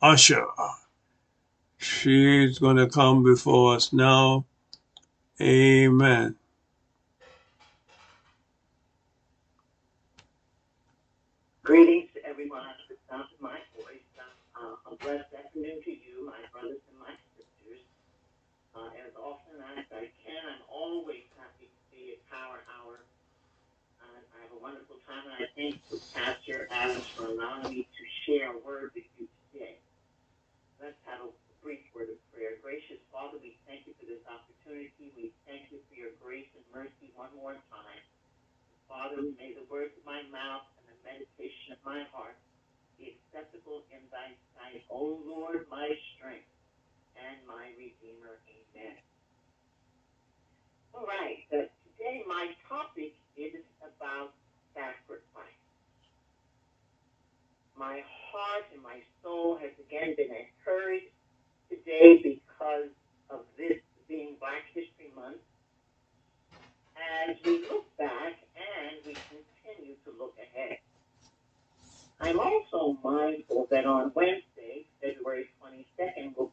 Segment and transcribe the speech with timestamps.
[0.00, 0.46] Usher.
[1.76, 4.46] She's going to come before us now.
[5.38, 6.34] Amen.
[11.62, 14.00] Greetings to everyone under the sound of my voice.
[14.56, 17.84] Uh, a blessed afternoon to you, my brothers and my sisters.
[18.74, 23.04] Uh, as often as I can, I'm always happy to be at Power Hour.
[24.00, 25.84] Uh, I have a wonderful time, and I thank
[26.16, 29.80] Pastor Adams for allowing me to share a word with you today.
[30.76, 31.32] Let's have a
[31.64, 32.60] brief word of prayer.
[32.60, 35.16] Gracious Father, we thank you for this opportunity.
[35.16, 38.04] We thank you for your grace and mercy one more time.
[38.84, 42.36] Father, may the words of my mouth and the meditation of my heart
[43.00, 46.52] be acceptable in thy sight, O Lord, my strength
[47.16, 48.44] and my redeemer.
[48.44, 49.00] Amen.
[50.92, 51.64] All right, uh,
[51.96, 54.36] today my topic is about
[54.76, 55.64] sacrifice.
[57.78, 61.12] My heart and my soul has again been encouraged
[61.70, 62.90] today because
[63.30, 65.38] of this being Black History Month.
[66.96, 70.78] As we look back and we continue to look ahead.
[72.20, 76.52] I'm also mindful that on Wednesday, February 22nd, will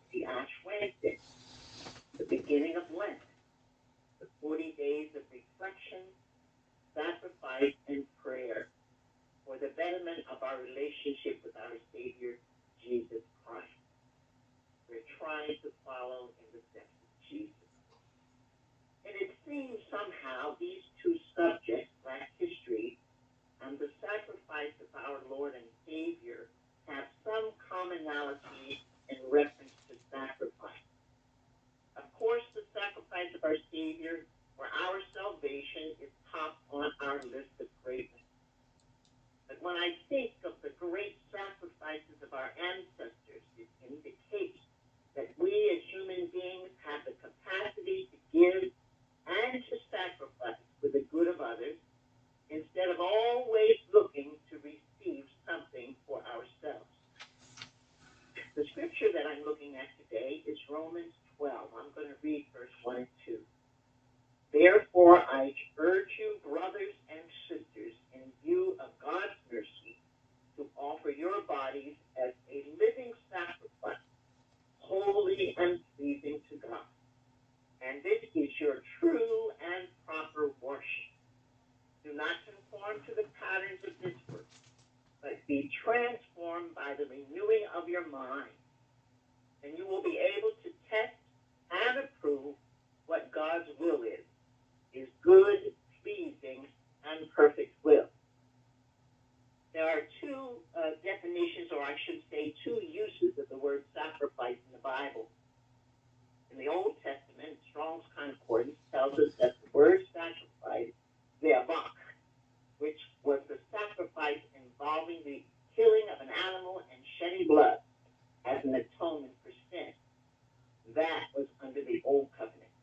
[121.16, 122.76] That was under the Old Covenant.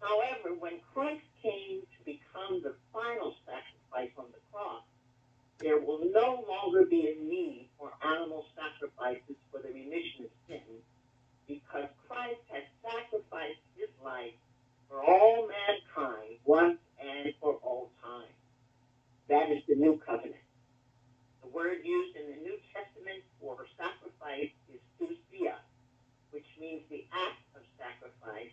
[0.00, 4.84] However, when Christ came to become the final sacrifice on the cross,
[5.60, 10.80] there will no longer be a need for animal sacrifices for the remission of sin
[11.46, 14.32] because Christ has sacrificed his life
[14.88, 18.32] for all mankind once and for all time.
[19.28, 20.40] That is the new covenant.
[21.42, 24.52] The word used in the New Testament for sacrifice
[26.74, 28.50] means the act of sacrifice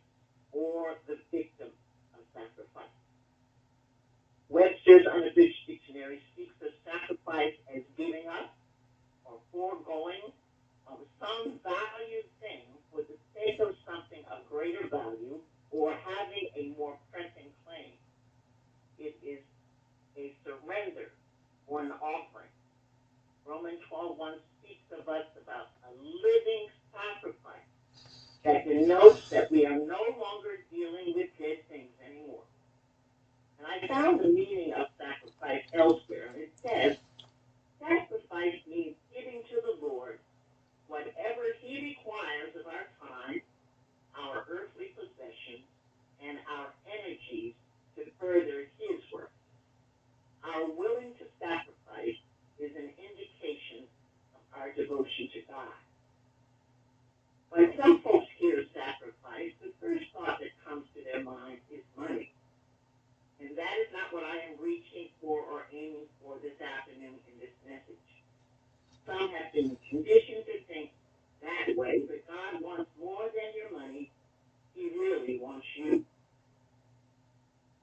[0.52, 1.70] or the victim
[2.14, 2.94] of sacrifice.
[4.50, 8.54] Webster's Unabridged Dictionary speaks of sacrifice as giving up
[9.26, 10.22] or foregoing
[10.88, 15.40] of some valued thing for the sake of something of greater value
[15.72, 17.96] or having a more pressing claim.
[19.00, 19.42] It is
[20.18, 21.10] a surrender
[21.66, 22.52] or an offering.
[23.46, 27.41] Romans 12.1 speaks of us about a living sacrifice
[28.44, 32.44] that denotes that we are no longer dealing with dead things anymore.
[33.60, 36.98] And I found the meaning of sacrifice elsewhere, and it says,
[37.80, 40.20] sacrifice means giving to the Lord
[40.88, 43.42] whatever he requires of our time,
[44.18, 45.66] our earthly possessions,
[46.26, 47.54] and our energies
[47.96, 49.32] to further his work.
[50.44, 52.18] Our willing to sacrifice
[52.58, 53.86] is an indication
[54.34, 55.78] of our devotion to God.
[57.52, 62.32] When some folks hear sacrifice, the first thought that comes to their mind is money.
[63.42, 67.36] And that is not what I am reaching for or aiming for this afternoon in
[67.42, 68.08] this message.
[69.06, 70.90] some have been conditioned to think
[71.42, 74.10] that way, but God wants more than your money.
[74.74, 76.06] He really wants you.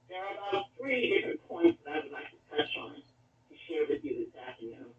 [0.08, 3.84] There are about three different points that I would like to touch on to share
[3.86, 4.90] with you this afternoon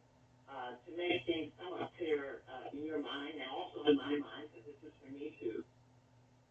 [0.47, 4.47] uh, to make things somewhat clearer uh, in your mind and also in my mind,
[4.53, 5.65] because this is for me too.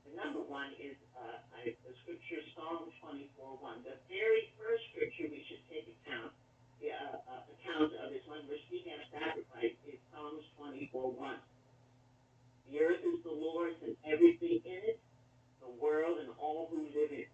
[0.08, 3.84] The number one is uh, I, the scripture Psalm 24 1.
[3.86, 6.32] The very first scripture we should take account,
[6.80, 11.36] yeah, uh, account of is when we're speaking of sacrifice is Psalms 24 1.
[12.72, 15.00] The earth is the Lord's and everything in it,
[15.60, 17.32] the world and all who live in it.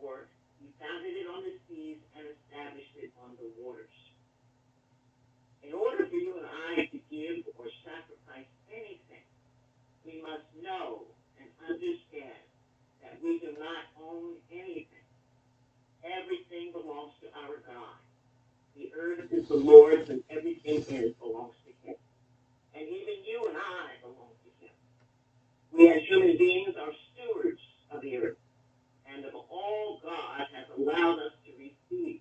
[0.00, 0.28] For
[0.60, 3.92] he founded it on the seas and established it on the waters.
[5.62, 9.26] In order for you and I to give or sacrifice anything,
[10.18, 11.02] we must know
[11.38, 12.42] and understand
[13.02, 14.86] that we do not own anything.
[16.04, 17.96] Everything belongs to our God.
[18.76, 21.96] The earth is the Lord's and everything in it belongs to him.
[22.74, 24.74] And even you and I belong to him.
[25.72, 27.60] We as human beings are stewards
[27.90, 28.38] of the earth
[29.12, 32.20] and of all God has allowed us to receive.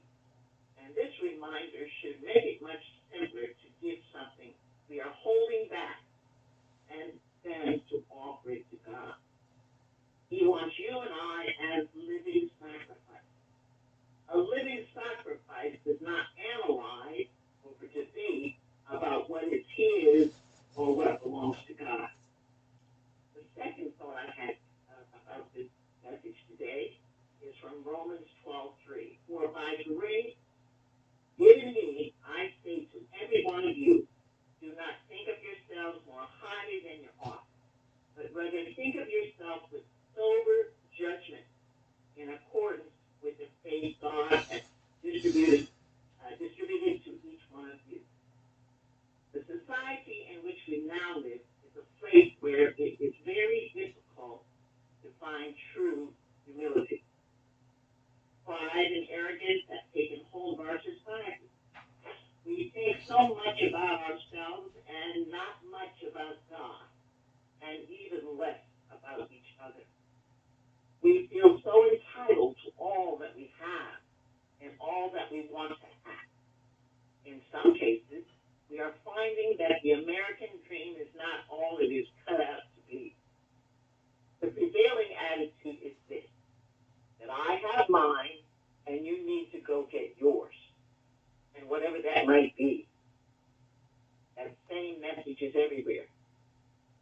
[0.84, 4.54] And this reminder should make it much simpler to give something
[4.90, 6.02] we are holding back
[6.90, 7.12] and
[7.48, 9.14] then to offer it to God.
[10.30, 13.30] He wants you and I as living sacrifice.
[14.30, 16.26] A living sacrifice does not
[16.60, 17.28] analyze
[17.64, 18.56] or debate
[18.92, 20.32] about what is his
[20.76, 22.10] or what belongs to God.
[23.36, 24.56] The second thought I had
[24.92, 25.68] uh, about this
[26.04, 26.98] message today
[27.42, 29.18] is from Romans 12:3.
[29.28, 30.36] For by grace
[31.40, 34.08] given me, I say to every one of you,
[34.62, 37.46] do not think of yourselves more highly than you ought,
[38.16, 39.86] but rather think of yourself with
[40.16, 41.46] sober judgment
[42.18, 42.90] in accordance
[43.22, 44.62] with the faith God has
[45.04, 45.68] distributed,
[46.26, 48.00] uh, distributed to each one of you.
[49.34, 54.48] The society in which we now live is a place where it is very difficult
[55.04, 56.08] to find true
[56.48, 57.04] humility.
[58.46, 61.52] Pride and arrogance have taken hold of our society.
[62.48, 66.88] We think so much about ourselves and not much about God,
[67.60, 69.84] and even less about each other.
[71.04, 74.00] We feel so entitled to all that we have
[74.64, 76.32] and all that we want to have.
[77.28, 78.24] In some cases,
[78.70, 82.67] we are finding that the American dream is not all it is cut out.
[84.48, 86.24] The prevailing attitude is this
[87.20, 88.40] that I have mine
[88.88, 90.54] and you need to go get yours.
[91.60, 92.88] And whatever that might be.
[94.38, 96.06] That same message is everywhere.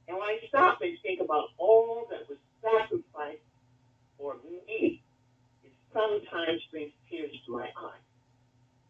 [0.07, 3.45] And when I stop and think about all that was sacrificed
[4.17, 5.03] for me,
[5.63, 8.05] it sometimes brings tears to my eyes.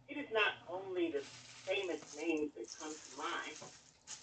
[0.07, 1.19] It is not only the
[1.65, 3.57] famous names that come to mind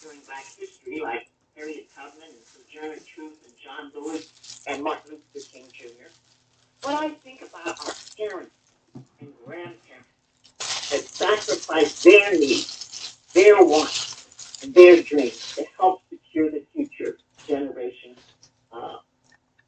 [0.01, 5.47] during Black history, like Harriet Tubman and Sojourner Truth and John Lewis and Martin Luther
[5.51, 6.09] King Jr.,
[6.81, 8.51] but I think about our parents
[9.19, 10.09] and grandparents
[10.91, 17.17] that sacrificed their needs, their wants, and their dreams to help secure the future
[17.47, 18.19] generations
[18.71, 18.97] uh,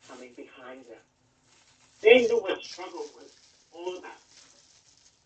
[0.10, 1.00] coming behind them.
[2.02, 3.32] They knew what struggle was
[3.74, 4.12] all about.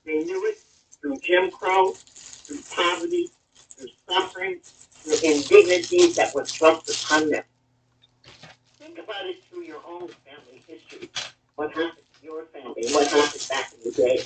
[0.06, 0.57] They knew it
[1.01, 3.31] through Jim Crow, through poverty,
[3.77, 4.59] through suffering,
[5.03, 5.29] through
[5.69, 7.44] that were thrust upon them.
[8.80, 11.09] Think about it through your own family history.
[11.56, 12.85] What happened to your family?
[12.92, 14.23] What happened back in the day?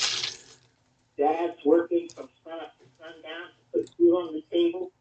[1.18, 4.92] Dads working from sun up to sundown to put food on the table.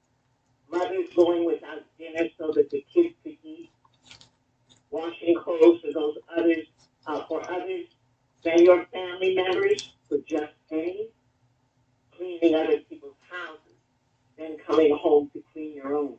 [0.71, 3.71] Mothers going without dinner so that the kids could eat.
[4.91, 6.67] Washing clothes for those others,
[7.07, 7.87] uh, for others
[8.45, 11.11] than your family members for just pennies.
[12.17, 13.77] Cleaning other people's houses,
[14.37, 16.19] then coming home to clean your own.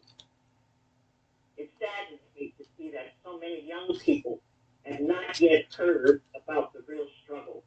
[1.57, 4.41] It saddens me to see that so many young people
[4.85, 7.63] have not yet heard about the real struggle.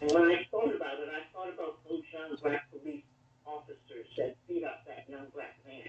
[0.00, 3.04] And when I thought about it, I thought about those young black police
[3.44, 5.88] officers that beat up that young black man.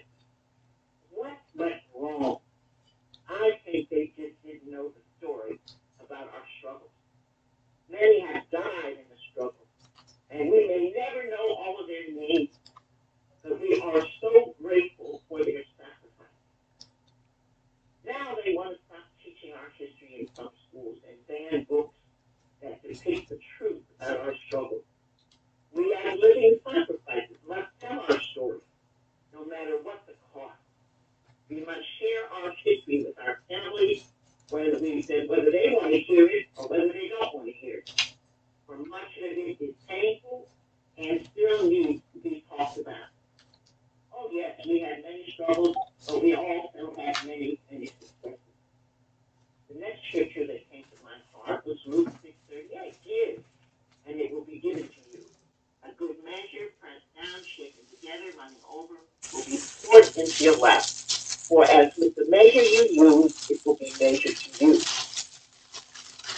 [1.12, 2.40] What went wrong?
[3.30, 5.60] I think they just didn't know the story
[6.00, 6.92] about our struggles.
[7.90, 9.68] Many have died in the struggle,
[10.30, 12.56] and we may never know all of their names,
[13.44, 16.08] but we are so grateful for their sacrifice.
[18.06, 21.96] Now they want to stop teaching our history in some schools and ban books
[22.62, 24.82] that depict the truth about our struggle.
[25.74, 28.60] We as living sacrifices must tell our story,
[29.34, 30.56] no matter what the cost.
[31.50, 34.06] We must share our history with our families,
[34.50, 37.80] whether we whether they want to hear it or whether they don't want to hear
[37.80, 38.14] it.
[38.66, 40.48] For much of it is painful
[40.98, 43.12] and still needs to be talked about.
[44.14, 45.76] Oh, yes, we had many struggles,
[46.08, 48.40] but we also had many, many successes.
[49.70, 52.96] The next scripture that came to my heart was Luke 6.38.
[53.06, 53.44] Give,
[54.08, 55.20] and it will be given to you.
[55.84, 58.96] A good measure, pressed down, shaken together, running over,
[59.34, 60.84] will be poured into your lap.
[60.84, 61.98] For as
[62.64, 64.80] you use, it will be measured to you.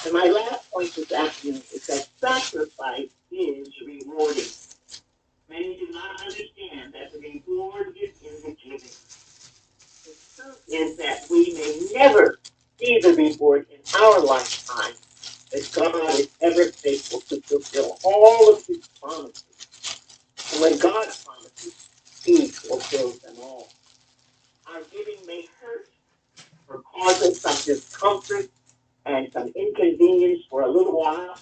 [0.05, 4.45] And my last point this afternoon is that sacrifice is rewarding.
[5.49, 8.89] Many do not understand that the reward is in the giving.
[10.05, 12.39] The truth is that we may never
[12.79, 14.93] see the reward in our lifetime,
[15.51, 19.43] but God is ever faithful to fulfill all of his promises.
[20.53, 21.89] And when God promises,
[22.23, 23.67] he fulfills them all.
[24.67, 25.89] Our giving may hurt
[27.23, 28.49] some discomfort
[29.05, 31.37] and some inconvenience for a little while,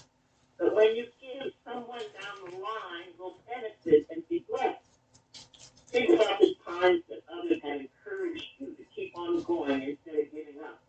[0.58, 4.78] but when you give, someone down the line will benefit and be blessed.
[5.90, 10.32] Think about the times that others have encouraged you to keep on going instead of
[10.32, 10.82] giving up.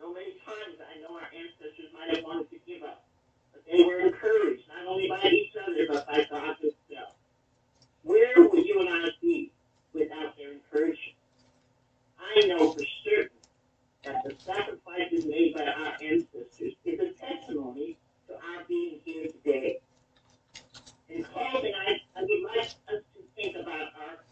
[0.00, 3.04] So many times I know our ancestors might have wanted to give up,
[3.52, 7.14] but they were encouraged not only by each other but by God Himself.
[8.02, 9.52] Where would you and I be
[9.92, 11.16] without their encouragement?
[12.18, 13.36] I know for certain
[14.04, 19.80] that the sacrifices made by our ancestors is a testimony to our being here today.
[21.08, 24.24] In closing, I, I would like us to think about our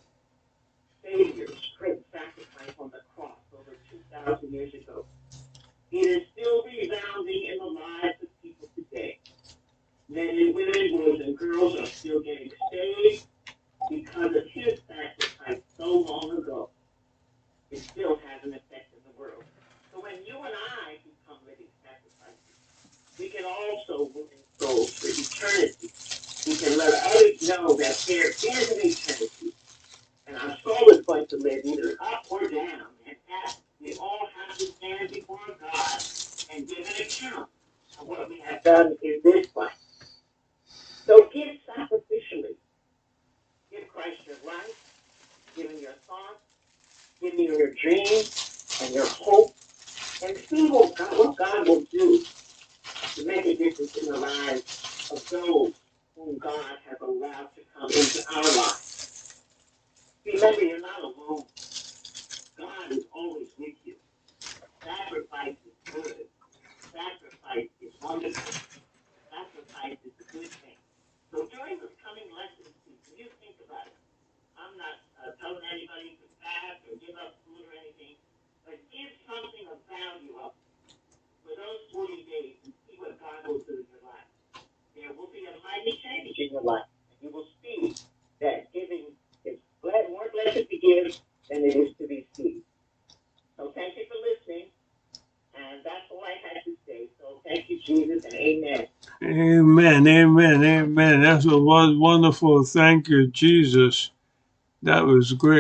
[1.02, 5.04] Savior's great sacrifice on the cross over 2,000 years ago.
[5.90, 9.18] It is still resounding in the lives of people today.
[10.10, 13.24] Men and women, boys and girls are still getting saved
[13.88, 16.68] because of his sacrifice so long ago.
[17.70, 19.44] It still has an effect in the world.
[19.92, 20.52] So when you and
[20.84, 22.60] I become living sacrifices,
[23.18, 24.26] we can also win
[24.60, 25.90] souls for eternity.
[26.46, 29.54] We can let others know that there is an eternity,
[30.26, 34.28] and our soul is going to live either up or down, and that we all
[34.46, 36.00] have to stand before God
[36.54, 37.48] and give an account
[38.00, 39.72] of what we have done in this life.
[41.06, 42.56] So give sacrificially.
[43.70, 44.76] Give Christ your life,
[45.56, 46.44] give him your thoughts,
[47.20, 48.30] give him your dreams
[48.82, 49.56] and your hope,
[50.22, 52.24] and see what God, what God will do
[53.16, 55.72] to make a difference in the lives of those
[56.16, 58.98] whom God has allowed to come into our lives.
[60.26, 61.46] Remember, you're not alone.
[62.58, 63.96] God is always with you.
[64.84, 66.26] Sacrifice is good.
[66.92, 68.54] Sacrifice is wonderful.
[69.30, 70.78] Sacrifice is a good thing.
[71.32, 72.72] So during this coming lesson
[73.16, 73.98] you think about it.
[74.58, 78.18] I'm not uh, telling anybody to fast or give up food or anything,
[78.66, 80.56] but give something of value up
[81.44, 84.30] for those 40 days and see what God will do in your life.
[84.96, 86.88] There will be a mighty change in your life.
[87.10, 87.94] And you will see
[88.40, 89.14] that giving
[89.44, 91.14] is glad, more blessed to give
[91.50, 92.62] than it is to receive.
[93.58, 94.70] So thank you for listening.
[95.54, 97.08] And that's all I had to say.
[97.20, 98.88] So thank you, Jesus, and amen.
[99.22, 100.06] Amen.
[100.08, 100.64] Amen.
[100.64, 101.22] Amen.
[101.42, 102.64] That was wonderful.
[102.64, 104.10] Thank you, Jesus.
[104.82, 105.52] That was great.